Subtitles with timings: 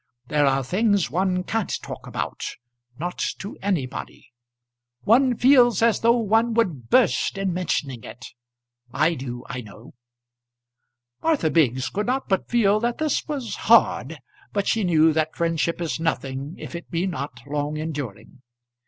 [0.29, 2.43] There are things one can't talk about,
[2.97, 4.31] not to anybody.
[5.03, 8.25] One feels as though one would burst in mentioning it.
[8.91, 9.93] I do, I know."
[11.21, 14.17] Martha Biggs could not but feel that this was hard,
[14.53, 18.41] but she knew that friendship is nothing if it be not long enduring.